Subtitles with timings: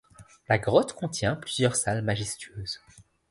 [0.49, 2.81] La grotte contient plusieurs salles majestueuses.